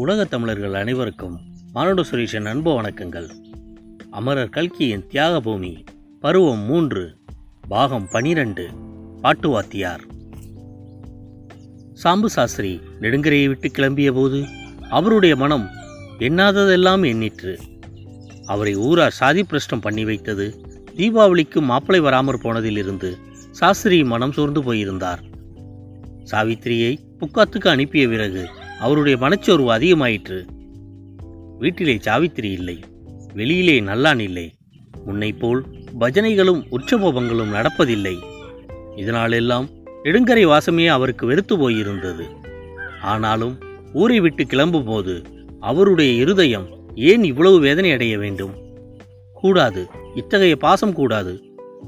உலகத் 0.00 0.30
தமிழர்கள் 0.30 0.74
அனைவருக்கும் 0.74 1.40
மானுட 1.72 2.02
சுரேஷன் 2.02 2.44
அன்பு 2.44 2.80
வணக்கங்கள். 2.80 3.28
அமரர் 4.10 4.48
கல்கியின் 4.48 5.06
தியாக 5.06 5.40
பூமி 5.40 5.84
பருவம் 6.20 6.58
மூன்று 6.58 7.16
பாகம் 7.68 8.08
பனிரெண்டு 8.10 8.68
பாட்டுவாத்தியார். 9.22 9.98
சாம்பு 12.02 12.24
சாஸ்திரி 12.24 12.80
நெடுங்கரையை 13.00 13.46
விட்டு 13.46 13.68
கிளம்பிய 13.68 14.12
போது 14.12 14.44
அவருடைய 14.90 15.36
மனம் 15.36 15.68
எண்ணாததெல்லாம் 16.18 17.04
எண்ணிற்று. 17.06 17.58
அவரை 18.46 18.74
ஊரார் 18.74 19.12
சாதி 19.12 19.44
பிரஷ்டம் 19.44 19.80
பண்ணி 19.80 20.04
வைத்தது 20.04 20.60
தீபாவளிக்கு 20.96 21.60
மாப்பிளை 21.60 22.00
வராமற் 22.00 22.44
போனதிலிருந்து 22.44 23.14
சாஸ்திரி 23.50 24.04
மனம் 24.04 24.32
சோர்ந்து 24.32 24.62
போயிருந்தார். 24.62 25.22
சாவித்திரியை 26.24 26.96
புக்காத்துக்கு 27.18 27.68
அனுப்பிய 27.68 28.08
பிறகு 28.08 28.48
அவருடைய 28.80 29.18
மனச்சோர்வு 29.18 29.74
அதிகமாயிற்று. 29.74 30.44
வீட்டிலே 31.58 31.98
சாவித்திரி 32.00 32.50
இல்லை. 32.50 32.78
வெளியிலே 33.34 33.80
நல்லான் 33.80 34.18
இல்லை. 34.18 34.54
உன்னை 35.04 35.32
போல் 35.32 35.64
பஜனைகளும் 36.00 36.62
உற்சபோபங்களும் 36.70 37.52
நடப்பதில்லை. 37.52 38.16
இதனாலெல்லாம் 38.96 39.68
நெடுங்கரை 40.04 40.46
வாசமே 40.46 40.86
அவருக்கு 40.86 41.26
வெறுத்து 41.26 41.56
போயிருந்தது. 41.56 42.22
ஆனாலும் 43.02 43.58
ஊரை 43.92 44.20
விட்டு 44.20 44.44
கிளம்பும்போது 44.44 45.24
அவருடைய 45.60 46.12
இருதயம் 46.12 46.68
ஏன் 46.94 47.24
இவ்வளவு 47.24 47.60
வேதனை 47.60 47.92
அடைய 47.92 48.18
வேண்டும்? 48.18 48.54
கூடாது. 49.32 49.86
இத்தகைய 50.14 50.56
பாசம் 50.56 50.92
கூடாது. 50.92 51.42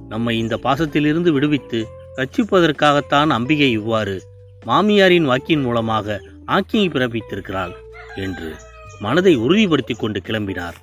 நம்மை 0.08 0.38
இந்த 0.38 0.56
பாசத்திலிருந்து 0.62 1.30
விடுவித்து 1.30 1.86
ரட்சிப்பதற்காகத்தான் 2.16 3.26
அம்பிகை 3.26 3.70
இவ்வாறு 3.70 4.22
மாமியாரின் 4.66 5.24
வாக்கின் 5.24 5.60
மூலமாக 5.60 6.20
ஆக்கியை 6.46 6.88
பிறப்பித்திருக்கிறாள் 6.88 7.72
என்று 8.16 8.54
மனதை 9.00 9.36
உறுதிப்படுத்திக் 9.36 9.98
கொண்டு 9.98 10.20
கிளம்பினார். 10.20 10.74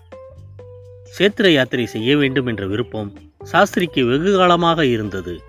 சேத்திர 1.19 1.47
யாத்திரை 1.47 1.85
செய்ய 1.85 2.17
வேண்டும் 2.17 2.45
என்ற 2.45 2.67
விருப்பம் 2.67 3.17
சாஸ்திரிக்கு 3.51 4.07
வெகு 4.07 4.37
காலமாக 4.37 4.85
இருந்தது. 4.85 5.41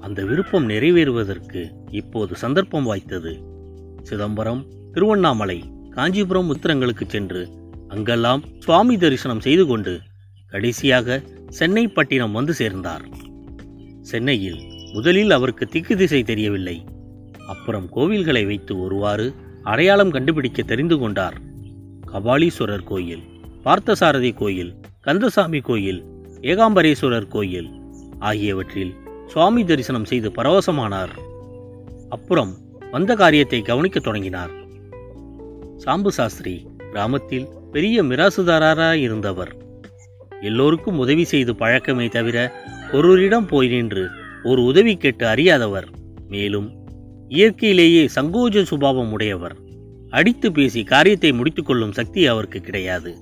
அந்த 0.00 0.24
விருப்பம் 0.24 0.68
நிறைவேறுவதற்கு 0.68 1.70
இப்போது 1.90 2.36
சந்தர்ப்பம் 2.36 2.86
வாய்த்தது. 2.90 3.42
சிதம்பரம் 4.02 4.66
திருவண்ணாமலை 4.92 5.64
காஞ்சிபுரம் 5.90 6.54
உத்திரங்களுக்கு 6.54 7.02
சென்று 7.06 7.48
அங்கெல்லாம் 7.88 8.44
சுவாமி 8.58 8.96
தரிசனம் 8.96 9.40
செய்து 9.40 9.66
கொண்டு 9.66 10.00
கடைசியாக 10.48 11.22
சென்னை 11.48 11.88
பட்டினம் 11.88 12.32
வந்து 12.32 12.54
சேர்ந்தார். 12.54 13.08
சென்னையில் 14.00 14.60
முதலில் 14.92 15.30
அவருக்கு 15.30 15.66
திக்கு 15.66 15.96
திசை 15.96 16.22
தெரியவில்லை. 16.22 16.84
அப்புறம் 17.46 17.88
கோவில்களை 17.96 18.46
வைத்து 18.46 18.80
ஒருவாறு 18.80 19.34
அடையாளம் 19.62 20.10
கண்டுபிடிக்க 20.10 20.62
தெரிந்து 20.62 20.98
கொண்டார். 20.98 21.38
கபாலீஸ்வரர் 22.12 22.84
கோயில் 22.84 23.22
பார்த்தசாரதி 23.64 24.34
கோயில் 24.34 24.74
கந்தசாமி 25.00 25.60
கோயில் 25.60 26.04
ஏகாம்பரேஸ்வரர் 26.40 27.28
கோயில் 27.28 27.70
ஆகியவற்றில் 28.18 28.94
சுவாமி 29.26 29.64
தரிசனம் 29.64 30.04
செய்து 30.04 30.30
பரவசமானார். 30.30 31.08
அப்புறம் 32.08 32.56
வந்த 32.90 33.14
காரியத்தை 33.14 33.62
கவனிக்க 33.62 34.00
தொடங்கினார். 34.00 34.50
சாம்பு 35.78 36.08
சாஸ்திரி 36.08 36.66
கிராமத்தில் 36.90 37.48
பெரிய 37.72 38.02
மிராசுதாரராய் 38.02 39.00
இருந்தவர். 39.00 39.56
எல்லோருக்கும் 40.40 40.98
உதவி 40.98 41.24
செய்து 41.24 41.56
பழக்கமே 41.56 42.06
தவிர 42.06 42.52
ஒருவரிடம் 42.92 43.46
போய் 43.46 43.68
நின்று 43.68 44.08
ஒரு 44.44 44.64
உதவி 44.64 44.96
கேட்டு 44.96 45.26
அறியாதவர். 45.26 45.88
மேலும் 46.28 46.83
இயற்கையிலேயே 47.34 48.02
சங்கோஜ 48.14 48.62
சுபாவம் 48.62 49.12
உடையவர். 49.12 49.54
அடித்து 50.10 50.48
பேசி 50.52 50.80
காரியத்தை 50.84 51.30
முடித்துக்கொள்ளும் 51.32 51.92
சக்தி 51.92 52.26
அவருக்கு 52.26 52.60
கிடையாது. 52.60 53.12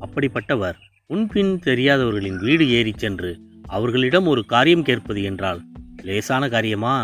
அப்படிப்பட்டவர் 0.00 0.76
முன்பின் 1.06 1.52
தெரியாதவர்களின் 1.64 2.38
வீடு 2.38 2.64
ஏறிச் 2.70 2.98
சென்று 2.98 3.30
அவர்களிடம் 3.68 4.26
ஒரு 4.26 4.42
காரியம் 4.44 4.82
கேட்பது 4.82 5.22
என்றால் 5.22 5.60
லேசான 6.02 6.48
காரியமா? 6.48 6.96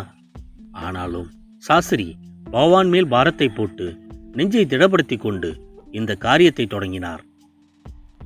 ஆனாலும் 0.84 1.28
சாஸ்திரி 1.62 2.08
பகவான் 2.44 2.88
மேல் 2.88 3.08
பாரத்தை 3.08 3.48
போட்டு 3.48 3.86
நெஞ்சை 4.32 4.64
திடப்படுத்தி 4.64 5.16
கொண்டு 5.18 5.50
இந்த 5.92 6.12
காரியத்தை 6.26 6.66
தொடங்கினார். 6.66 7.22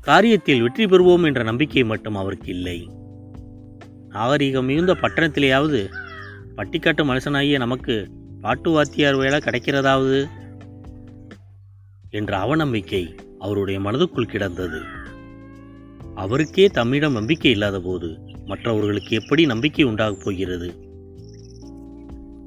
காரியத்தில் 0.06 0.62
வெற்றி 0.62 0.84
பெறுவோம் 0.84 1.24
என்ற 1.24 1.42
நம்பிக்கை 1.42 1.84
மட்டும் 1.84 2.14
அவருக்கு 2.14 2.50
இல்லை. 2.52 2.78
நாகரிகம் 4.08 4.64
மிகுந்த 4.64 4.92
பட்டணத்திலேயாவது 4.94 5.80
பட்டிக்காட்டு 6.56 7.02
மனுஷனாகிய 7.02 7.58
நமக்கு 7.58 8.10
பாட்டு 8.40 8.70
வாத்தியார் 8.70 9.16
வேலை 9.16 9.38
கிடைக்கிறதாவது? 9.38 10.28
என்ற 12.10 12.38
அவநம்பிக்கை 12.38 13.18
அவருடைய 13.38 13.80
மனதுக்குள் 13.80 14.28
கிடந்தது. 14.28 14.80
அவருக்கே 16.14 16.66
தம்மிடம் 16.66 17.12
நம்பிக்கை 17.12 17.50
இல்லாத 17.50 17.80
போது 17.80 18.18
மற்றவர்களுக்கு 18.44 19.16
எப்படி 19.16 19.46
நம்பிக்கை 19.46 19.84
உண்டாகப் 19.84 20.24
போகிறது? 20.24 20.68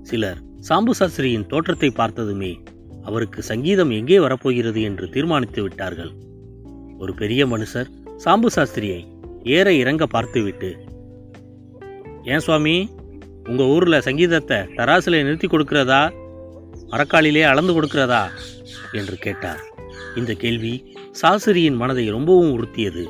சிலர் 0.04 0.38
சாம்பு 0.70 0.92
சாஸ்திரியின் 1.00 1.48
தோற்றத்தை 1.48 1.90
பார்த்ததுமே 1.90 2.60
அவருக்கு 3.04 3.42
சங்கீதம் 3.42 3.90
எங்கே 3.90 4.20
வரப்போகிறது 4.20 4.82
என்று 4.82 5.10
தீர்மானித்து 5.10 5.62
விட்டார்கள். 5.62 6.12
ஒரு 6.98 7.14
பெரிய 7.14 7.48
மனுஷர் 7.48 7.92
சாம்பு 8.26 8.46
சாஸ்திரியை 8.56 9.08
ஏற 9.44 9.74
இறங்க 9.74 10.08
பார்த்துவிட்டு 10.08 10.76
ஏன் 12.24 12.40
சுவாமி 12.40 12.90
உங்கள் 13.50 13.66
ஊரில் 13.66 14.02
சங்கீதத்தை 14.02 14.58
தராசில் 14.58 15.24
நிறுத்தி 15.24 15.48
கொடுக்கிறதா? 15.48 16.02
மரக்காலிலே 16.90 17.44
அளந்து 17.44 17.82
கொடுக்கிறதா? 17.82 18.30
என்று 18.92 19.16
கேட்டார். 19.16 19.62
இந்த 20.16 20.34
கேள்வி 20.34 20.96
சாஸ்திரியின் 21.22 21.76
மனதை 21.76 22.10
ரொம்பவும் 22.10 22.52
உறுத்தியது. 22.52 23.04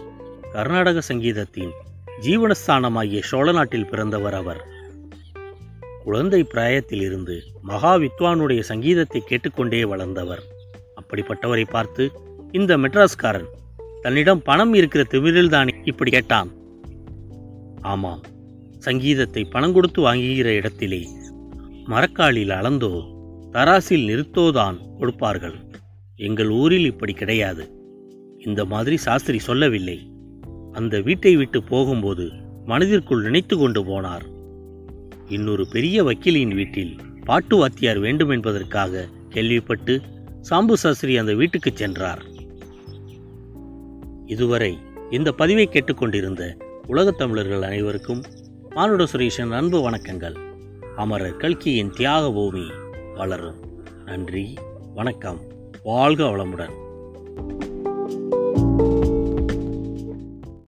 கர்நாடக 0.52 1.02
சங்கீதத்தின் 1.02 1.72
ஜீவனஸ்தானமாகிய 2.22 3.22
சோழ 3.22 3.52
நாட்டில் 3.52 3.90
பிறந்தவர் 3.90 4.34
அவர். 4.34 4.68
குழந்தை 6.04 6.44
பிராயத்தில் 6.44 7.02
இருந்து 7.02 7.44
மகா 7.62 7.96
வித்வானுடைய 7.96 8.60
சங்கீதத்தை 8.60 9.24
கேட்டுக்கொண்டே 9.26 9.86
வளர்ந்தவர். 9.86 10.44
அப்படிப்பட்டவரை 11.02 11.66
பார்த்து 11.70 12.12
இந்த 12.52 12.78
மெட்ராஸ்காரன் 12.78 13.50
தன்னிடம் 14.02 14.42
பணம் 14.42 14.74
இருக்கிற 14.74 15.04
திமிரில் 15.10 15.50
தானே 15.50 15.74
இப்படி 15.84 16.12
கேட்டான். 16.12 16.52
ஆமாம் 17.82 18.22
சங்கீதத்தை 18.80 19.44
பணம் 19.44 19.74
கொடுத்து 19.74 20.02
வாங்குகிற 20.02 20.54
இடத்திலே 20.54 21.08
மரக்காலில் 21.86 22.50
அளந்தோ 22.50 23.18
தராசில் 23.52 24.06
நிறுத்தோதான் 24.06 24.98
கொடுப்பார்கள். 24.98 25.56
எங்கள் 26.16 26.50
ஊரில் 26.50 26.86
இப்படி 26.86 27.14
கிடையாது. 27.14 27.72
இந்த 28.46 28.66
மாதிரி 28.66 28.98
சாஸ்திரி 28.98 29.40
சொல்லவில்லை. 29.40 30.12
அந்த 30.72 31.02
வீட்டை 31.02 31.36
விட்டு 31.36 31.64
போகும்போது 31.64 32.32
மனதிற்குள் 32.66 33.24
நினைத்து 33.24 33.58
கொண்டு 33.58 33.84
போனார். 33.84 34.26
இன்னொரு 35.28 35.68
பெரிய 35.72 36.04
வக்கீலின் 36.04 36.56
வீட்டில் 36.56 36.96
பாட்டு 37.26 37.56
வாத்தியார் 37.58 38.00
வேண்டும் 38.00 38.30
என்பதற்காக 38.30 39.08
கேள்விப்பட்டு 39.30 40.02
சாம்பு 40.50 40.74
சாஸ்திரி 40.74 41.18
அந்த 41.18 41.34
வீட்டுக்கு 41.34 41.72
சென்றார். 41.74 42.26
இதுவரை 44.26 44.78
இந்த 45.10 45.32
பதிவை 45.32 45.68
கேட்டுக்கொண்டிருந்த 45.68 46.58
உலகத் 46.88 47.18
தமிழர்கள் 47.18 47.62
அனைவருக்கும் 47.62 48.24
மானுட 48.80 49.04
சுரேஷன் 49.04 49.52
அன்பு 49.52 49.90
வணக்கங்கள். 49.90 50.36
அமரர் 50.96 51.38
கல்கியின் 51.38 51.90
தியாக 51.90 52.32
பூமி 52.32 52.72
வளரும். 53.16 53.84
நன்றி 54.06 54.58
வணக்கம். 54.94 55.40
வாழ்க 55.84 56.24
வளமுடன். 56.24 56.89